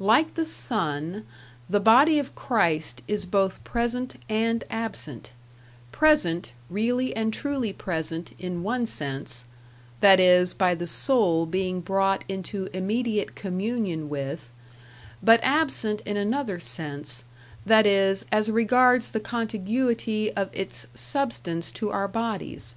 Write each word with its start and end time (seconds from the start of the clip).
Like 0.00 0.34
the 0.34 0.44
Sun, 0.44 1.24
the 1.70 1.78
Body 1.78 2.18
of 2.18 2.34
Christ 2.34 3.00
is 3.06 3.24
both 3.24 3.62
present 3.62 4.16
and 4.28 4.64
absent; 4.70 5.32
present, 5.92 6.52
really 6.68 7.14
and 7.14 7.32
truly 7.32 7.72
present, 7.72 8.32
in 8.40 8.64
one 8.64 8.86
sense 8.86 9.44
that 10.00 10.18
is, 10.18 10.52
by 10.52 10.74
the 10.74 10.88
soul 10.88 11.46
being 11.46 11.80
brought 11.80 12.24
into 12.28 12.68
immediate 12.72 13.36
communion 13.36 14.08
with 14.08 14.50
but 15.22 15.38
absent 15.44 16.00
in 16.00 16.16
another 16.16 16.58
sense 16.58 17.22
that 17.64 17.86
is, 17.86 18.24
as 18.32 18.50
regards 18.50 19.10
the 19.10 19.20
contiguity 19.20 20.32
of 20.34 20.50
its 20.52 20.88
substance 20.92 21.70
to 21.70 21.90
our 21.92 22.08
bodies. 22.08 22.74